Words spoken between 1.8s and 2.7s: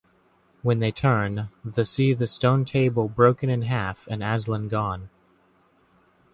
see the Stone